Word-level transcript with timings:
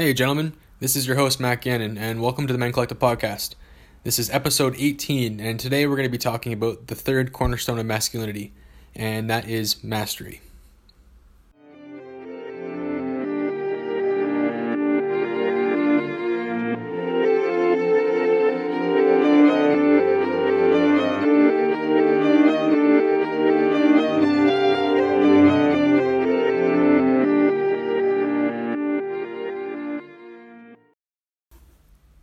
Hey, 0.00 0.14
gentlemen, 0.14 0.54
this 0.78 0.96
is 0.96 1.06
your 1.06 1.16
host, 1.16 1.40
Matt 1.40 1.60
Gannon, 1.60 1.98
and 1.98 2.22
welcome 2.22 2.46
to 2.46 2.54
the 2.54 2.58
Men 2.58 2.72
Collective 2.72 2.98
Podcast. 2.98 3.54
This 4.02 4.18
is 4.18 4.30
episode 4.30 4.74
18, 4.78 5.38
and 5.40 5.60
today 5.60 5.86
we're 5.86 5.96
going 5.96 6.08
to 6.08 6.10
be 6.10 6.16
talking 6.16 6.54
about 6.54 6.86
the 6.86 6.94
third 6.94 7.34
cornerstone 7.34 7.78
of 7.78 7.84
masculinity, 7.84 8.54
and 8.94 9.28
that 9.28 9.46
is 9.46 9.84
mastery. 9.84 10.40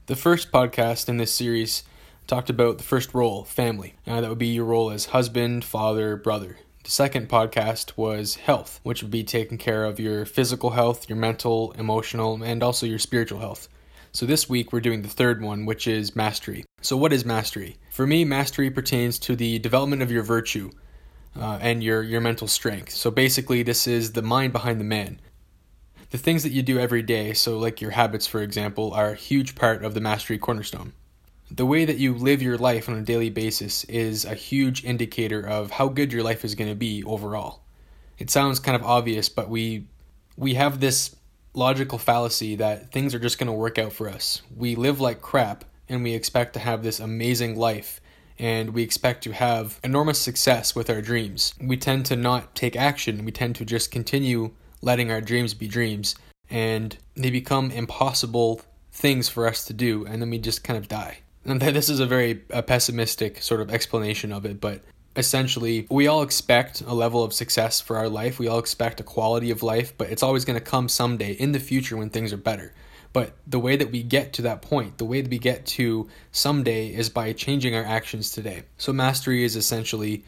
The 0.08 0.16
first 0.16 0.54
podcast 0.54 1.10
in 1.10 1.18
this 1.18 1.34
series 1.34 1.84
talked 2.28 2.50
about 2.50 2.78
the 2.78 2.84
first 2.86 3.14
role, 3.14 3.44
family. 3.44 3.96
Uh, 4.08 4.22
that 4.22 4.30
would 4.30 4.38
be 4.38 4.48
your 4.48 4.64
role 4.64 4.90
as 4.90 5.08
husband, 5.08 5.66
father, 5.66 6.16
brother. 6.16 6.60
The 6.86 6.92
second 6.92 7.28
podcast 7.28 7.92
was 7.98 8.36
health, 8.36 8.80
which 8.84 9.02
would 9.02 9.12
be 9.12 9.26
taking 9.26 9.58
care 9.58 9.84
of 9.84 10.00
your 10.00 10.24
physical 10.26 10.70
health, 10.70 11.10
your 11.10 11.18
mental, 11.18 11.74
emotional, 11.74 12.42
and 12.42 12.64
also 12.64 12.86
your 12.86 13.00
spiritual 13.00 13.42
health. 13.42 13.68
So 14.14 14.26
this 14.26 14.48
week 14.48 14.72
we're 14.72 14.80
doing 14.80 15.02
the 15.02 15.10
third 15.10 15.42
one, 15.42 15.66
which 15.66 15.88
is 15.88 16.16
mastery. 16.16 16.64
So, 16.82 16.96
what 16.96 17.12
is 17.12 17.26
mastery? 17.26 17.76
For 17.92 18.08
me, 18.08 18.24
mastery 18.24 18.72
pertains 18.72 19.20
to 19.20 19.36
the 19.36 19.60
development 19.60 20.02
of 20.02 20.10
your 20.10 20.24
virtue 20.24 20.72
uh, 21.38 21.60
and 21.62 21.84
your, 21.84 22.02
your 22.02 22.22
mental 22.22 22.48
strength. 22.48 22.94
So, 22.94 23.12
basically, 23.12 23.62
this 23.62 23.88
is 23.88 24.14
the 24.14 24.22
mind 24.22 24.54
behind 24.54 24.80
the 24.80 24.86
man 24.86 25.20
the 26.10 26.18
things 26.18 26.44
that 26.44 26.52
you 26.52 26.62
do 26.62 26.80
every 26.80 27.02
day, 27.02 27.34
so 27.34 27.58
like 27.58 27.82
your 27.82 27.92
habits, 27.92 28.26
for 28.26 28.42
example, 28.42 28.94
are 28.94 29.12
a 29.12 29.16
huge 29.16 29.56
part 29.56 29.84
of 29.84 29.94
the 29.94 30.02
mastery 30.02 30.38
cornerstone. 30.38 30.94
The 31.50 31.66
way 31.66 31.86
that 31.86 31.98
you 31.98 32.14
live 32.14 32.42
your 32.42 32.58
life 32.58 32.90
on 32.90 32.98
a 32.98 33.02
daily 33.02 33.30
basis 33.30 33.84
is 33.86 34.26
a 34.26 34.34
huge 34.34 34.84
indicator 34.84 35.46
of 35.46 35.72
how 35.72 35.88
good 35.88 36.12
your 36.12 36.24
life 36.24 36.44
is 36.44 36.56
going 36.56 36.70
to 36.70 36.76
be 36.76 37.04
overall. 37.04 37.62
It 38.18 38.30
sounds 38.30 38.60
kind 38.60 38.76
of 38.76 38.84
obvious, 38.84 39.30
but 39.30 39.50
we 39.50 39.88
we 40.36 40.54
have 40.54 40.80
this 40.80 41.16
logical 41.54 41.98
fallacy 41.98 42.56
that 42.56 42.92
things 42.92 43.16
are 43.16 43.20
just 43.20 43.40
going 43.40 43.48
to 43.48 43.54
work 43.54 43.80
out 43.80 43.92
for 43.92 44.08
us. 44.08 44.42
We 44.56 44.76
live 44.76 45.00
like 45.00 45.22
crap 45.22 45.66
and 45.90 46.04
we 46.04 46.14
expect 46.14 46.54
to 46.54 46.60
have 46.60 46.84
this 46.84 47.00
amazing 47.00 47.58
life 47.58 48.00
and 48.38 48.72
we 48.72 48.84
expect 48.84 49.24
to 49.24 49.32
have 49.32 49.80
enormous 49.84 50.20
success 50.20 50.76
with 50.76 50.90
our 50.90 51.02
dreams. 51.02 51.54
We 51.60 51.78
tend 51.78 52.06
to 52.08 52.16
not 52.16 52.54
take 52.54 52.76
action. 52.76 53.26
We 53.26 53.32
tend 53.32 53.56
to 53.56 53.66
just 53.66 53.90
continue 53.90 54.52
letting 54.88 55.12
our 55.12 55.22
dreams 55.22 55.54
be 55.54 55.68
dreams 55.68 56.16
and 56.50 56.98
they 57.16 57.30
become 57.30 57.70
impossible 57.70 58.62
things 58.92 59.28
for 59.28 59.46
us 59.46 59.66
to 59.66 59.74
do 59.74 60.06
and 60.06 60.22
then 60.22 60.30
we 60.30 60.40
just 60.40 60.64
kind 60.64 60.80
of 60.80 60.88
die. 60.88 61.20
And 61.46 61.62
this 61.62 61.90
is 61.90 62.00
a 62.00 62.06
very 62.06 62.42
a 62.50 62.64
pessimistic 62.64 63.42
sort 63.42 63.62
of 63.62 63.70
explanation 63.70 64.32
of 64.32 64.46
it, 64.46 64.60
but 64.60 64.82
essentially 65.18 65.86
we 65.90 66.08
all 66.08 66.22
expect 66.24 66.82
a 66.82 66.94
level 66.94 67.22
of 67.24 67.34
success 67.34 67.82
for 67.82 67.98
our 67.98 68.08
life. 68.08 68.40
We 68.40 68.48
all 68.48 68.60
expect 68.60 69.00
a 69.02 69.04
quality 69.04 69.52
of 69.52 69.62
life, 69.62 69.94
but 69.98 70.10
it's 70.10 70.24
always 70.24 70.46
going 70.46 70.58
to 70.58 70.66
come 70.66 70.88
someday 70.88 71.34
in 71.34 71.52
the 71.52 71.60
future 71.60 71.98
when 71.98 72.10
things 72.10 72.32
are 72.32 72.38
better. 72.38 72.74
But 73.12 73.34
the 73.46 73.60
way 73.60 73.76
that 73.76 73.92
we 73.92 74.04
get 74.04 74.32
to 74.34 74.42
that 74.44 74.62
point, 74.62 74.98
the 74.98 75.06
way 75.06 75.22
that 75.22 75.32
we 75.32 75.40
get 75.40 75.66
to 75.78 76.08
someday 76.32 76.94
is 76.94 77.10
by 77.10 77.34
changing 77.34 77.76
our 77.76 77.84
actions 77.84 78.32
today. 78.32 78.64
So 78.78 78.94
mastery 78.94 79.44
is 79.44 79.56
essentially 79.56 80.24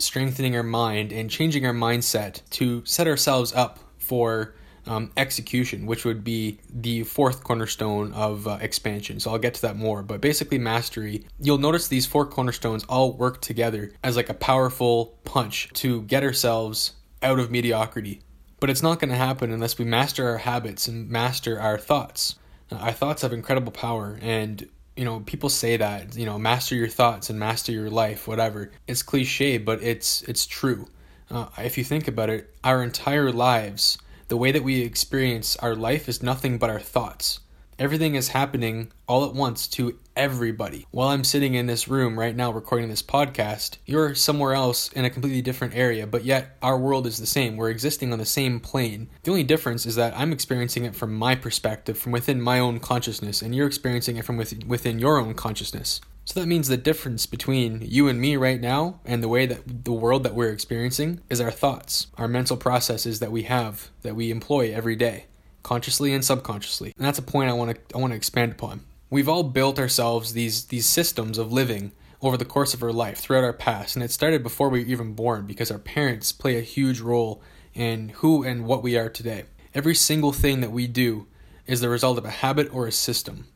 strengthening 0.00 0.56
our 0.56 0.62
mind 0.62 1.12
and 1.12 1.30
changing 1.30 1.66
our 1.66 1.72
mindset 1.72 2.42
to 2.50 2.84
set 2.84 3.06
ourselves 3.06 3.52
up 3.52 3.78
for 3.98 4.54
um, 4.86 5.12
execution, 5.16 5.86
which 5.86 6.04
would 6.04 6.24
be 6.24 6.58
the 6.68 7.04
fourth 7.04 7.44
cornerstone 7.44 8.12
of 8.12 8.46
uh, 8.46 8.58
expansion. 8.60 9.20
So 9.20 9.30
I'll 9.30 9.38
get 9.38 9.54
to 9.54 9.62
that 9.62 9.76
more. 9.76 10.02
But 10.02 10.20
basically, 10.20 10.58
mastery, 10.58 11.26
you'll 11.38 11.58
notice 11.58 11.88
these 11.88 12.06
four 12.06 12.26
cornerstones 12.26 12.84
all 12.84 13.12
work 13.12 13.40
together 13.40 13.92
as 14.02 14.16
like 14.16 14.28
a 14.28 14.34
powerful 14.34 15.18
punch 15.24 15.70
to 15.74 16.02
get 16.02 16.22
ourselves 16.22 16.94
out 17.22 17.38
of 17.38 17.50
mediocrity. 17.50 18.20
But 18.58 18.70
it's 18.70 18.82
not 18.82 19.00
going 19.00 19.10
to 19.10 19.16
happen 19.16 19.52
unless 19.52 19.78
we 19.78 19.84
master 19.84 20.28
our 20.28 20.38
habits 20.38 20.88
and 20.88 21.08
master 21.08 21.60
our 21.60 21.78
thoughts. 21.78 22.36
Uh, 22.70 22.76
our 22.76 22.92
thoughts 22.92 23.22
have 23.22 23.32
incredible 23.32 23.72
power, 23.72 24.18
and 24.20 24.68
you 25.00 25.06
know, 25.06 25.20
people 25.20 25.48
say 25.48 25.78
that, 25.78 26.14
you 26.14 26.26
know, 26.26 26.38
master 26.38 26.74
your 26.74 26.86
thoughts 26.86 27.30
and 27.30 27.40
master 27.40 27.72
your 27.72 27.88
life, 27.88 28.28
whatever. 28.28 28.70
It's 28.86 29.02
cliche, 29.02 29.56
but 29.56 29.82
it's 29.82 30.20
it's 30.24 30.44
true. 30.44 30.88
Uh, 31.30 31.46
if 31.56 31.78
you 31.78 31.84
think 31.84 32.06
about 32.06 32.28
it, 32.28 32.54
our 32.62 32.82
entire 32.82 33.32
lives, 33.32 33.96
the 34.28 34.36
way 34.36 34.52
that 34.52 34.62
we 34.62 34.82
experience 34.82 35.56
our 35.56 35.74
life 35.74 36.06
is 36.06 36.22
nothing 36.22 36.58
but 36.58 36.68
our 36.68 36.78
thoughts. 36.78 37.40
Everything 37.78 38.14
is 38.14 38.28
happening 38.28 38.92
all 39.08 39.24
at 39.24 39.32
once 39.32 39.68
to 39.68 39.98
everybody. 40.20 40.86
While 40.90 41.08
I'm 41.08 41.24
sitting 41.24 41.54
in 41.54 41.64
this 41.64 41.88
room 41.88 42.18
right 42.18 42.36
now 42.36 42.50
recording 42.50 42.90
this 42.90 43.02
podcast, 43.02 43.78
you're 43.86 44.14
somewhere 44.14 44.52
else 44.52 44.92
in 44.92 45.06
a 45.06 45.10
completely 45.10 45.40
different 45.40 45.74
area, 45.74 46.06
but 46.06 46.26
yet 46.26 46.58
our 46.60 46.76
world 46.76 47.06
is 47.06 47.16
the 47.16 47.24
same. 47.24 47.56
We're 47.56 47.70
existing 47.70 48.12
on 48.12 48.18
the 48.18 48.26
same 48.26 48.60
plane. 48.60 49.08
The 49.22 49.30
only 49.30 49.44
difference 49.44 49.86
is 49.86 49.94
that 49.94 50.12
I'm 50.14 50.30
experiencing 50.30 50.84
it 50.84 50.94
from 50.94 51.14
my 51.14 51.36
perspective, 51.36 51.96
from 51.96 52.12
within 52.12 52.38
my 52.38 52.58
own 52.58 52.80
consciousness, 52.80 53.40
and 53.40 53.54
you're 53.54 53.66
experiencing 53.66 54.18
it 54.18 54.26
from 54.26 54.36
within 54.36 54.98
your 54.98 55.16
own 55.16 55.32
consciousness. 55.32 56.02
So 56.26 56.38
that 56.38 56.46
means 56.46 56.68
the 56.68 56.76
difference 56.76 57.24
between 57.24 57.80
you 57.80 58.06
and 58.06 58.20
me 58.20 58.36
right 58.36 58.60
now 58.60 59.00
and 59.06 59.22
the 59.22 59.28
way 59.28 59.46
that 59.46 59.84
the 59.86 59.92
world 59.94 60.24
that 60.24 60.34
we're 60.34 60.52
experiencing 60.52 61.22
is 61.30 61.40
our 61.40 61.50
thoughts, 61.50 62.08
our 62.18 62.28
mental 62.28 62.58
processes 62.58 63.20
that 63.20 63.32
we 63.32 63.44
have, 63.44 63.88
that 64.02 64.14
we 64.14 64.30
employ 64.30 64.70
every 64.70 64.96
day 64.96 65.24
consciously 65.62 66.12
and 66.12 66.22
subconsciously. 66.22 66.92
And 66.98 67.06
that's 67.06 67.18
a 67.18 67.22
point 67.22 67.48
I 67.48 67.54
want 67.54 67.74
to 67.74 67.96
I 67.96 67.98
want 67.98 68.12
to 68.12 68.16
expand 68.16 68.52
upon. 68.52 68.82
We've 69.10 69.28
all 69.28 69.42
built 69.42 69.80
ourselves 69.80 70.32
these 70.32 70.66
these 70.66 70.86
systems 70.86 71.36
of 71.36 71.52
living 71.52 71.90
over 72.22 72.36
the 72.36 72.44
course 72.44 72.74
of 72.74 72.82
our 72.82 72.92
life 72.92 73.18
throughout 73.18 73.42
our 73.42 73.52
past 73.52 73.96
and 73.96 74.04
it 74.04 74.12
started 74.12 74.42
before 74.42 74.68
we 74.68 74.80
were 74.80 74.90
even 74.90 75.14
born 75.14 75.46
because 75.46 75.70
our 75.70 75.78
parents 75.78 76.30
play 76.32 76.56
a 76.56 76.62
huge 76.62 77.00
role 77.00 77.42
in 77.74 78.10
who 78.10 78.44
and 78.44 78.66
what 78.66 78.82
we 78.84 78.96
are 78.96 79.08
today. 79.08 79.44
Every 79.74 79.94
single 79.94 80.32
thing 80.32 80.60
that 80.60 80.70
we 80.70 80.86
do 80.86 81.26
is 81.66 81.80
the 81.80 81.88
result 81.88 82.18
of 82.18 82.24
a 82.24 82.30
habit 82.30 82.72
or 82.72 82.86
a 82.86 82.92
system. 82.92 83.46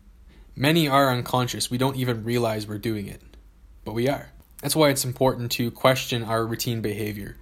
Many 0.57 0.89
are 0.89 1.11
unconscious. 1.11 1.71
We 1.71 1.79
don't 1.79 1.97
even 1.97 2.25
realize 2.25 2.67
we're 2.67 2.79
doing 2.79 3.07
it. 3.07 3.21
But 3.85 3.95
we 3.95 4.09
are. 4.09 4.31
That's 4.63 4.77
why 4.77 4.91
it's 4.91 5.05
important 5.05 5.53
to 5.53 5.71
question 5.71 6.23
our 6.23 6.47
routine 6.47 6.81
behavior. 6.81 7.37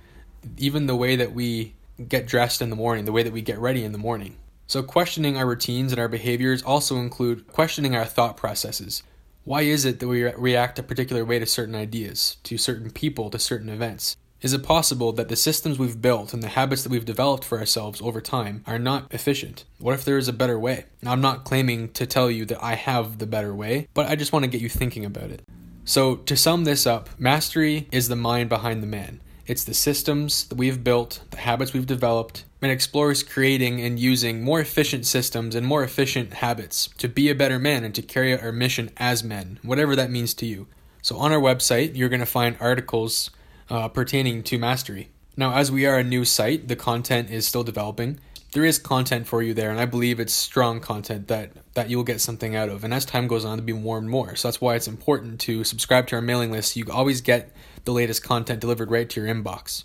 Even 0.57 0.87
the 0.87 0.97
way 0.97 1.17
that 1.17 1.33
we 1.33 1.75
get 2.09 2.27
dressed 2.27 2.63
in 2.63 2.71
the 2.71 2.77
morning, 2.77 3.05
the 3.05 3.13
way 3.13 3.23
that 3.23 3.33
we 3.33 3.43
get 3.43 3.59
ready 3.59 3.85
in 3.85 3.93
the 3.93 3.99
morning. 3.99 4.37
So, 4.67 4.83
questioning 4.83 5.37
our 5.37 5.47
routines 5.47 5.93
and 5.93 6.01
our 6.01 6.09
behaviors 6.09 6.63
also 6.63 6.97
include 6.97 7.47
questioning 7.49 7.95
our 7.95 8.05
thought 8.05 8.37
processes. 8.37 9.03
Why 9.45 9.63
is 9.63 9.85
it 9.85 9.99
that 9.99 10.09
we 10.09 10.23
re- 10.23 10.35
react 10.37 10.79
a 10.79 10.83
particular 10.83 11.25
way 11.25 11.39
to 11.39 11.47
certain 11.47 11.75
ideas, 11.75 12.37
to 12.45 12.57
certain 12.57 12.91
people, 12.91 13.29
to 13.31 13.39
certain 13.39 13.69
events? 13.69 14.17
Is 14.41 14.53
it 14.53 14.65
possible 14.65 15.13
that 15.13 15.29
the 15.29 15.37
systems 15.37 15.79
we've 15.79 16.03
built 16.03 16.35
and 16.35 16.43
the 16.43 16.49
habits 16.49 16.83
that 16.83 16.91
we've 16.91 17.05
developed 17.05 17.45
for 17.45 17.59
ourselves 17.59 18.03
over 18.03 18.21
time 18.21 18.65
are 18.67 18.79
not 18.79 19.13
efficient? 19.15 19.65
What 19.79 19.95
if 19.95 20.05
there 20.05 20.19
is 20.19 20.27
a 20.27 20.33
better 20.33 20.59
way? 20.59 20.87
Now, 21.01 21.13
I'm 21.13 21.21
not 21.21 21.45
claiming 21.45 21.91
to 21.91 22.07
tell 22.07 22.29
you 22.29 22.45
that 22.47 22.63
I 22.63 22.75
have 22.75 23.19
the 23.19 23.27
better 23.27 23.55
way, 23.55 23.87
but 23.95 24.09
I 24.09 24.17
just 24.17 24.33
want 24.33 24.45
to 24.45 24.51
get 24.51 24.61
you 24.61 24.69
thinking 24.69 25.05
about 25.05 25.31
it. 25.31 25.43
So, 25.85 26.17
to 26.17 26.37
sum 26.37 26.65
this 26.65 26.87
up, 26.87 27.09
mastery 27.21 27.89
is 27.93 28.09
the 28.09 28.17
mind 28.17 28.49
behind 28.49 28.83
the 28.83 28.89
man. 28.89 29.21
It's 29.45 29.65
the 29.65 29.75
systems 29.75 30.45
that 30.45 30.59
we've 30.59 30.85
built, 30.85 31.21
the 31.31 31.39
habits 31.39 31.73
we've 31.73 31.87
developed, 31.87 32.45
and 32.61 32.71
explores 32.71 33.25
creating 33.25 33.81
and 33.81 33.99
using 33.99 34.43
more 34.43 34.61
efficient 34.61 35.05
systems 35.05 35.57
and 35.57 35.67
more 35.67 35.83
efficient 35.83 36.35
habits 36.35 36.89
to 36.99 37.09
be 37.09 37.29
a 37.29 37.35
better 37.35 37.59
man 37.59 37.83
and 37.83 37.93
to 37.97 38.03
carry 38.03 38.33
out 38.33 38.43
our 38.43 38.53
mission 38.53 38.91
as 38.99 39.25
men, 39.25 39.59
whatever 39.63 39.97
that 39.97 40.13
means 40.13 40.33
to 40.35 40.47
you. 40.47 40.69
So, 41.03 41.17
on 41.17 41.33
our 41.33 41.41
website, 41.41 41.97
you're 41.97 42.09
going 42.09 42.21
to 42.21 42.27
find 42.27 42.57
articles 42.61 43.31
uh, 43.69 43.89
pertaining 43.89 44.45
to 44.45 44.59
mastery. 44.59 45.09
Now, 45.37 45.55
as 45.55 45.73
we 45.73 45.87
are 45.87 45.99
a 45.99 46.05
new 46.05 46.25
site, 46.25 46.69
the 46.69 46.77
content 46.77 47.31
is 47.31 47.45
still 47.45 47.65
developing. 47.65 48.21
There 48.53 48.67
is 48.67 48.79
content 48.79 49.27
for 49.27 49.43
you 49.43 49.55
there, 49.55 49.71
and 49.71 49.81
I 49.81 49.87
believe 49.87 50.21
it's 50.21 50.35
strong 50.35 50.79
content 50.81 51.29
that, 51.29 51.53
that 51.73 51.89
you'll 51.89 52.05
get 52.05 52.21
something 52.21 52.55
out 52.55 52.69
of. 52.69 52.85
And 52.85 52.93
as 52.93 53.07
time 53.07 53.27
goes 53.27 53.47
on, 53.47 53.57
there'll 53.57 53.65
be 53.65 53.73
more 53.73 53.97
and 53.97 54.11
more. 54.11 54.37
So 54.37 54.49
that's 54.49 54.61
why 54.61 54.75
it's 54.75 54.87
important 54.87 55.41
to 55.41 55.65
subscribe 55.65 56.07
to 56.09 56.17
our 56.17 56.23
mailing 56.23 56.53
list. 56.53 56.77
You 56.77 56.85
always 56.91 57.23
get 57.23 57.51
the 57.85 57.93
latest 57.93 58.23
content 58.23 58.61
delivered 58.61 58.91
right 58.91 59.09
to 59.09 59.23
your 59.23 59.35
inbox. 59.35 59.85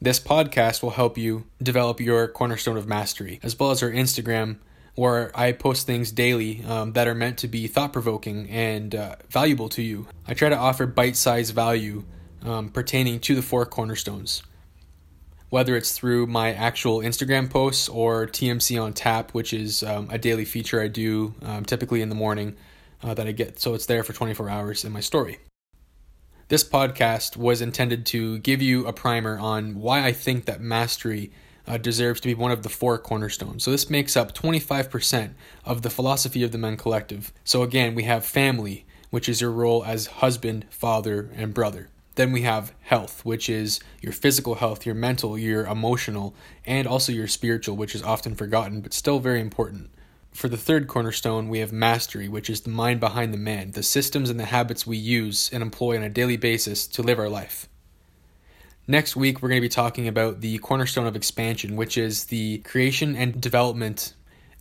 This 0.00 0.18
podcast 0.18 0.82
will 0.82 0.90
help 0.90 1.16
you 1.16 1.44
develop 1.62 2.00
your 2.00 2.26
cornerstone 2.26 2.76
of 2.76 2.88
mastery, 2.88 3.38
as 3.40 3.56
well 3.56 3.70
as 3.70 3.84
our 3.84 3.90
Instagram, 3.90 4.56
where 4.96 5.30
I 5.32 5.52
post 5.52 5.86
things 5.86 6.10
daily 6.10 6.64
um, 6.64 6.94
that 6.94 7.06
are 7.06 7.14
meant 7.14 7.38
to 7.38 7.46
be 7.46 7.68
thought 7.68 7.92
provoking 7.92 8.50
and 8.50 8.96
uh, 8.96 9.14
valuable 9.30 9.68
to 9.68 9.80
you. 9.80 10.08
I 10.26 10.34
try 10.34 10.48
to 10.48 10.56
offer 10.56 10.86
bite 10.86 11.14
sized 11.14 11.54
value 11.54 12.04
um, 12.42 12.68
pertaining 12.68 13.20
to 13.20 13.36
the 13.36 13.42
four 13.42 13.64
cornerstones, 13.64 14.42
whether 15.52 15.76
it's 15.76 15.92
through 15.92 16.26
my 16.26 16.50
actual 16.50 17.00
Instagram 17.00 17.50
posts 17.50 17.86
or 17.86 18.26
TMC 18.26 18.82
on 18.82 18.94
Tap, 18.94 19.32
which 19.32 19.52
is 19.52 19.82
um, 19.82 20.08
a 20.10 20.16
daily 20.16 20.46
feature 20.46 20.80
I 20.80 20.88
do 20.88 21.34
um, 21.42 21.66
typically 21.66 22.00
in 22.00 22.08
the 22.08 22.14
morning 22.14 22.56
uh, 23.02 23.12
that 23.12 23.26
I 23.26 23.32
get. 23.32 23.60
So 23.60 23.74
it's 23.74 23.84
there 23.84 24.02
for 24.02 24.14
24 24.14 24.48
hours 24.48 24.82
in 24.82 24.92
my 24.92 25.00
story. 25.00 25.40
This 26.48 26.64
podcast 26.64 27.36
was 27.36 27.60
intended 27.60 28.06
to 28.06 28.38
give 28.38 28.62
you 28.62 28.86
a 28.86 28.94
primer 28.94 29.38
on 29.38 29.74
why 29.74 30.06
I 30.06 30.12
think 30.12 30.46
that 30.46 30.62
mastery 30.62 31.30
uh, 31.66 31.76
deserves 31.76 32.22
to 32.22 32.28
be 32.28 32.34
one 32.34 32.50
of 32.50 32.62
the 32.62 32.70
four 32.70 32.96
cornerstones. 32.96 33.62
So 33.62 33.70
this 33.70 33.90
makes 33.90 34.16
up 34.16 34.34
25% 34.34 35.32
of 35.66 35.82
the 35.82 35.90
philosophy 35.90 36.42
of 36.42 36.52
the 36.52 36.56
Men 36.56 36.78
Collective. 36.78 37.30
So 37.44 37.62
again, 37.62 37.94
we 37.94 38.04
have 38.04 38.24
family, 38.24 38.86
which 39.10 39.28
is 39.28 39.42
your 39.42 39.52
role 39.52 39.84
as 39.84 40.06
husband, 40.06 40.64
father, 40.70 41.28
and 41.36 41.52
brother. 41.52 41.90
Then 42.14 42.32
we 42.32 42.42
have 42.42 42.74
health, 42.82 43.24
which 43.24 43.48
is 43.48 43.80
your 44.00 44.12
physical 44.12 44.56
health, 44.56 44.84
your 44.84 44.94
mental, 44.94 45.38
your 45.38 45.64
emotional, 45.64 46.34
and 46.66 46.86
also 46.86 47.12
your 47.12 47.28
spiritual, 47.28 47.76
which 47.76 47.94
is 47.94 48.02
often 48.02 48.34
forgotten 48.34 48.82
but 48.82 48.92
still 48.92 49.18
very 49.18 49.40
important. 49.40 49.90
For 50.32 50.48
the 50.48 50.56
third 50.56 50.88
cornerstone, 50.88 51.48
we 51.48 51.58
have 51.60 51.72
mastery, 51.72 52.28
which 52.28 52.48
is 52.48 52.62
the 52.62 52.70
mind 52.70 53.00
behind 53.00 53.32
the 53.32 53.38
man, 53.38 53.72
the 53.72 53.82
systems 53.82 54.30
and 54.30 54.40
the 54.40 54.46
habits 54.46 54.86
we 54.86 54.96
use 54.96 55.50
and 55.52 55.62
employ 55.62 55.96
on 55.96 56.02
a 56.02 56.08
daily 56.08 56.36
basis 56.36 56.86
to 56.88 57.02
live 57.02 57.18
our 57.18 57.28
life. 57.28 57.68
Next 58.86 59.14
week, 59.14 59.40
we're 59.40 59.48
going 59.48 59.60
to 59.60 59.66
be 59.66 59.68
talking 59.68 60.08
about 60.08 60.40
the 60.40 60.58
cornerstone 60.58 61.06
of 61.06 61.16
expansion, 61.16 61.76
which 61.76 61.96
is 61.96 62.26
the 62.26 62.58
creation 62.58 63.14
and 63.14 63.40
development 63.40 64.14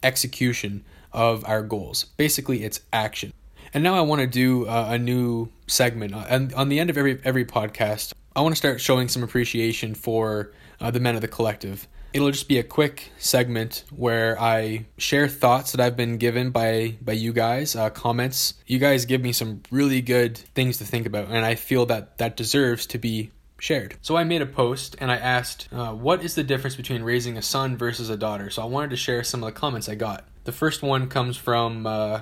execution 0.04 0.84
of 1.12 1.44
our 1.46 1.64
goals. 1.64 2.06
Basically, 2.18 2.64
it's 2.64 2.82
action. 2.94 3.34
And 3.74 3.84
now 3.84 3.96
I 3.96 4.02
want 4.02 4.22
to 4.22 4.28
do 4.28 4.68
uh, 4.68 4.90
a 4.92 4.98
new 4.98 5.50
segment. 5.68 6.14
Uh, 6.14 6.26
and 6.30 6.54
on 6.54 6.70
the 6.70 6.80
end 6.80 6.90
of 6.90 6.98
every 6.98 7.20
every 7.24 7.46
podcast, 7.46 8.14
I 8.36 8.42
want 8.42 8.54
to 8.54 8.58
start 8.58 8.82
showing 8.82 9.08
some 9.08 9.24
appreciation 9.24 9.96
for 9.96 10.52
uh, 10.80 10.92
the 10.92 11.00
men 11.00 11.16
of 11.16 11.22
the 11.22 11.28
collective. 11.28 11.88
It'll 12.14 12.32
just 12.32 12.50
be 12.50 12.60
a 12.60 12.64
quick 12.64 13.10
segment 13.18 13.86
where 13.90 14.38
I 14.40 14.86
share 14.98 15.30
thoughts 15.30 15.72
that 15.72 15.80
I've 15.80 15.96
been 15.96 16.18
given 16.18 16.52
by 16.52 16.98
by 17.02 17.14
you 17.14 17.32
guys, 17.32 17.76
uh, 17.76 17.90
comments. 17.90 18.56
You 18.68 18.80
guys 18.80 19.06
give 19.06 19.22
me 19.22 19.32
some 19.32 19.62
really 19.72 20.02
good 20.02 20.38
things 20.38 20.78
to 20.78 20.86
think 20.86 21.06
about, 21.06 21.30
and 21.30 21.46
I 21.46 21.56
feel 21.56 21.86
that 21.86 22.18
that 22.18 22.36
deserves 22.36 22.86
to 22.88 22.98
be 22.98 23.32
shared. 23.62 23.96
So 24.02 24.18
I 24.18 24.24
made 24.24 24.42
a 24.42 24.46
post 24.46 24.96
and 25.00 25.12
I 25.12 25.18
asked, 25.18 25.70
uh, 25.72 25.94
what 25.94 26.24
is 26.24 26.36
the 26.36 26.44
difference 26.44 26.76
between 26.76 27.04
raising 27.04 27.38
a 27.38 27.42
son 27.42 27.78
versus 27.78 28.10
a 28.10 28.18
daughter? 28.18 28.50
So 28.50 28.62
I 28.64 28.66
wanted 28.66 28.90
to 28.90 28.98
share 28.98 29.24
some 29.24 29.44
of 29.44 29.54
the 29.54 29.60
comments 29.60 29.88
I 29.88 29.96
got. 29.96 30.26
The 30.46 30.52
first 30.52 30.82
one 30.82 31.08
comes 31.08 31.38
from 31.38 31.86
uh, 31.86 32.22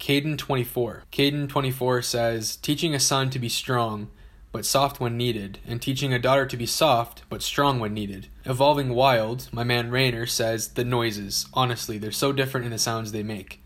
Caden24. 0.00 1.02
Caden24 1.12 2.04
says, 2.04 2.56
teaching 2.56 2.94
a 2.94 3.00
son 3.00 3.30
to 3.30 3.38
be 3.38 3.48
strong, 3.48 4.08
but 4.50 4.66
soft 4.66 4.98
when 4.98 5.16
needed, 5.16 5.58
and 5.66 5.80
teaching 5.80 6.12
a 6.12 6.18
daughter 6.18 6.46
to 6.46 6.56
be 6.56 6.66
soft, 6.66 7.22
but 7.28 7.42
strong 7.42 7.78
when 7.78 7.94
needed. 7.94 8.26
Evolving 8.44 8.94
Wild, 8.94 9.48
my 9.52 9.62
man 9.62 9.90
Rayner 9.90 10.26
says, 10.26 10.68
the 10.68 10.84
noises. 10.84 11.46
Honestly, 11.54 11.98
they're 11.98 12.10
so 12.10 12.32
different 12.32 12.64
in 12.64 12.72
the 12.72 12.78
sounds 12.78 13.12
they 13.12 13.22
make. 13.22 13.60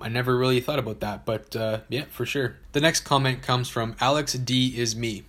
I 0.00 0.08
never 0.08 0.36
really 0.36 0.60
thought 0.60 0.78
about 0.78 1.00
that, 1.00 1.24
but 1.24 1.56
uh, 1.56 1.80
yeah, 1.88 2.04
for 2.10 2.26
sure. 2.26 2.56
The 2.72 2.80
next 2.80 3.00
comment 3.00 3.42
comes 3.42 3.68
from 3.68 3.96
Alex 4.00 4.34
D. 4.34 4.76
Is 4.76 4.94
Me. 4.94 5.24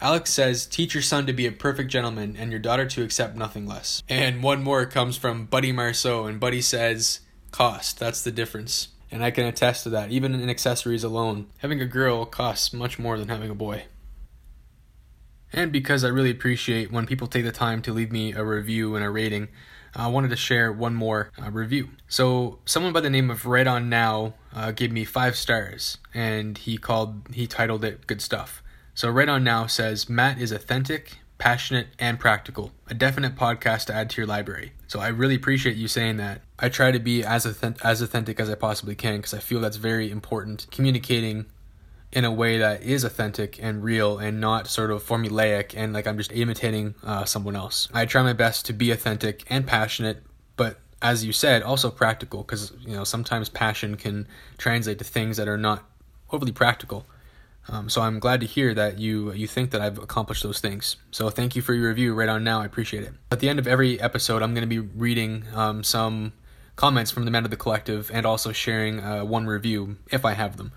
Alex 0.00 0.30
says, 0.30 0.66
Teach 0.66 0.94
your 0.94 1.02
son 1.02 1.26
to 1.26 1.32
be 1.32 1.46
a 1.46 1.52
perfect 1.52 1.90
gentleman 1.90 2.36
and 2.38 2.50
your 2.50 2.60
daughter 2.60 2.86
to 2.86 3.02
accept 3.02 3.36
nothing 3.36 3.66
less. 3.66 4.02
And 4.08 4.42
one 4.42 4.62
more 4.62 4.86
comes 4.86 5.16
from 5.16 5.46
Buddy 5.46 5.72
Marceau, 5.72 6.26
and 6.26 6.38
Buddy 6.38 6.60
says, 6.60 7.20
Cost. 7.50 7.98
That's 7.98 8.22
the 8.22 8.30
difference. 8.30 8.88
And 9.14 9.22
I 9.22 9.30
can 9.30 9.46
attest 9.46 9.84
to 9.84 9.90
that. 9.90 10.10
Even 10.10 10.34
in 10.34 10.50
accessories 10.50 11.04
alone, 11.04 11.46
having 11.58 11.80
a 11.80 11.86
girl 11.86 12.26
costs 12.26 12.72
much 12.72 12.98
more 12.98 13.16
than 13.16 13.28
having 13.28 13.48
a 13.48 13.54
boy. 13.54 13.84
And 15.52 15.70
because 15.70 16.02
I 16.02 16.08
really 16.08 16.32
appreciate 16.32 16.90
when 16.90 17.06
people 17.06 17.28
take 17.28 17.44
the 17.44 17.52
time 17.52 17.80
to 17.82 17.92
leave 17.92 18.10
me 18.10 18.32
a 18.32 18.42
review 18.42 18.96
and 18.96 19.04
a 19.04 19.10
rating, 19.10 19.50
I 19.94 20.08
wanted 20.08 20.30
to 20.30 20.36
share 20.36 20.72
one 20.72 20.96
more 20.96 21.30
uh, 21.40 21.48
review. 21.52 21.90
So, 22.08 22.58
someone 22.64 22.92
by 22.92 23.02
the 23.02 23.08
name 23.08 23.30
of 23.30 23.46
Right 23.46 23.68
On 23.68 23.88
Now 23.88 24.34
uh, 24.52 24.72
gave 24.72 24.90
me 24.90 25.04
five 25.04 25.36
stars, 25.36 25.98
and 26.12 26.58
he 26.58 26.76
called 26.76 27.28
he 27.32 27.46
titled 27.46 27.84
it 27.84 28.08
"Good 28.08 28.20
Stuff." 28.20 28.64
So, 28.94 29.08
Right 29.08 29.28
On 29.28 29.44
Now 29.44 29.68
says 29.68 30.08
Matt 30.08 30.40
is 30.40 30.50
authentic, 30.50 31.18
passionate, 31.38 31.88
and 31.98 32.18
practical. 32.18 32.72
A 32.88 32.94
definite 32.94 33.36
podcast 33.36 33.86
to 33.86 33.94
add 33.94 34.10
to 34.10 34.20
your 34.20 34.26
library. 34.26 34.72
So, 34.86 35.00
I 35.00 35.08
really 35.08 35.34
appreciate 35.34 35.76
you 35.76 35.88
saying 35.88 36.16
that. 36.18 36.42
I 36.58 36.68
try 36.68 36.92
to 36.92 36.98
be 36.98 37.24
as, 37.24 37.46
authentic, 37.46 37.84
as 37.84 38.00
authentic 38.00 38.38
as 38.38 38.48
I 38.48 38.54
possibly 38.54 38.94
can 38.94 39.16
because 39.16 39.34
I 39.34 39.38
feel 39.38 39.60
that's 39.60 39.76
very 39.76 40.10
important. 40.10 40.66
Communicating 40.70 41.46
in 42.14 42.24
a 42.24 42.30
way 42.30 42.58
that 42.58 42.82
is 42.82 43.02
authentic 43.02 43.60
and 43.60 43.82
real 43.82 44.18
and 44.18 44.40
not 44.40 44.68
sort 44.68 44.92
of 44.92 45.04
formulaic 45.04 45.74
and 45.76 45.92
like 45.92 46.06
I'm 46.06 46.16
just 46.16 46.32
imitating 46.32 46.94
uh, 47.02 47.24
someone 47.24 47.56
else. 47.56 47.88
I 47.92 48.06
try 48.06 48.22
my 48.22 48.32
best 48.32 48.64
to 48.66 48.72
be 48.72 48.92
authentic 48.92 49.44
and 49.50 49.66
passionate, 49.66 50.22
but 50.56 50.78
as 51.02 51.24
you 51.24 51.32
said, 51.32 51.62
also 51.62 51.90
practical 51.90 52.42
because 52.42 52.72
you 52.80 52.94
know 52.94 53.04
sometimes 53.04 53.48
passion 53.48 53.96
can 53.96 54.28
translate 54.58 54.98
to 54.98 55.04
things 55.04 55.36
that 55.36 55.48
are 55.48 55.58
not 55.58 55.84
overly 56.30 56.52
practical. 56.52 57.04
Um, 57.68 57.88
so 57.88 58.02
I'm 58.02 58.18
glad 58.18 58.40
to 58.40 58.46
hear 58.46 58.74
that 58.74 58.98
you 58.98 59.32
you 59.32 59.46
think 59.46 59.70
that 59.70 59.80
I've 59.80 59.98
accomplished 59.98 60.42
those 60.42 60.60
things. 60.60 60.96
So 61.10 61.30
thank 61.30 61.56
you 61.56 61.62
for 61.62 61.74
your 61.74 61.88
review 61.88 62.14
right 62.14 62.28
on 62.28 62.44
now. 62.44 62.60
I 62.60 62.66
appreciate 62.66 63.04
it. 63.04 63.14
At 63.30 63.40
the 63.40 63.48
end 63.48 63.58
of 63.58 63.66
every 63.66 64.00
episode, 64.00 64.42
I'm 64.42 64.54
going 64.54 64.68
to 64.68 64.80
be 64.80 64.80
reading 64.80 65.44
um, 65.54 65.82
some 65.82 66.32
comments 66.76 67.10
from 67.10 67.24
the 67.24 67.30
Men 67.30 67.44
of 67.44 67.50
the 67.50 67.56
Collective 67.56 68.10
and 68.12 68.26
also 68.26 68.52
sharing 68.52 69.00
uh, 69.00 69.24
one 69.24 69.46
review 69.46 69.96
if 70.10 70.24
I 70.24 70.32
have 70.32 70.56
them. 70.56 70.72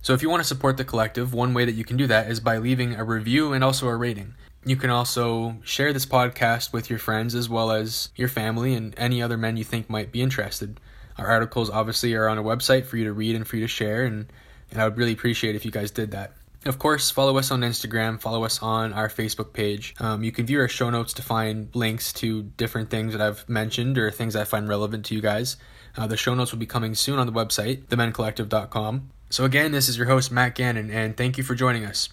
So 0.00 0.12
if 0.12 0.22
you 0.22 0.28
want 0.28 0.42
to 0.42 0.46
support 0.46 0.76
the 0.76 0.84
collective, 0.84 1.32
one 1.32 1.54
way 1.54 1.64
that 1.64 1.72
you 1.72 1.84
can 1.84 1.96
do 1.96 2.06
that 2.08 2.30
is 2.30 2.38
by 2.38 2.58
leaving 2.58 2.94
a 2.94 3.02
review 3.04 3.54
and 3.54 3.64
also 3.64 3.88
a 3.88 3.96
rating. 3.96 4.34
You 4.62 4.76
can 4.76 4.90
also 4.90 5.56
share 5.64 5.94
this 5.94 6.04
podcast 6.04 6.74
with 6.74 6.90
your 6.90 6.98
friends 6.98 7.34
as 7.34 7.48
well 7.48 7.70
as 7.70 8.10
your 8.14 8.28
family 8.28 8.74
and 8.74 8.94
any 8.98 9.22
other 9.22 9.38
men 9.38 9.56
you 9.56 9.64
think 9.64 9.88
might 9.88 10.12
be 10.12 10.20
interested. 10.20 10.78
Our 11.16 11.26
articles 11.26 11.70
obviously 11.70 12.12
are 12.14 12.28
on 12.28 12.36
a 12.36 12.42
website 12.42 12.84
for 12.84 12.98
you 12.98 13.04
to 13.04 13.14
read 13.14 13.34
and 13.34 13.46
for 13.46 13.56
you 13.56 13.62
to 13.62 13.68
share 13.68 14.04
and 14.04 14.26
and 14.74 14.82
I 14.82 14.84
would 14.84 14.98
really 14.98 15.12
appreciate 15.12 15.54
if 15.54 15.64
you 15.64 15.70
guys 15.70 15.90
did 15.90 16.10
that. 16.10 16.32
Of 16.66 16.78
course, 16.78 17.10
follow 17.10 17.36
us 17.36 17.50
on 17.50 17.60
Instagram, 17.60 18.20
follow 18.20 18.44
us 18.44 18.62
on 18.62 18.92
our 18.94 19.08
Facebook 19.08 19.52
page. 19.52 19.94
Um, 20.00 20.24
you 20.24 20.32
can 20.32 20.46
view 20.46 20.60
our 20.60 20.68
show 20.68 20.88
notes 20.88 21.12
to 21.14 21.22
find 21.22 21.68
links 21.74 22.12
to 22.14 22.44
different 22.56 22.88
things 22.88 23.12
that 23.12 23.20
I've 23.20 23.46
mentioned 23.48 23.98
or 23.98 24.10
things 24.10 24.34
I 24.34 24.44
find 24.44 24.66
relevant 24.66 25.04
to 25.06 25.14
you 25.14 25.20
guys. 25.20 25.56
Uh, 25.96 26.06
the 26.06 26.16
show 26.16 26.34
notes 26.34 26.52
will 26.52 26.58
be 26.58 26.66
coming 26.66 26.94
soon 26.94 27.18
on 27.18 27.26
the 27.26 27.32
website, 27.32 27.84
themencollective.com. 27.84 29.10
So, 29.28 29.44
again, 29.44 29.72
this 29.72 29.88
is 29.88 29.98
your 29.98 30.06
host, 30.06 30.32
Matt 30.32 30.54
Gannon, 30.54 30.90
and 30.90 31.16
thank 31.16 31.36
you 31.36 31.44
for 31.44 31.54
joining 31.54 31.84
us. 31.84 32.08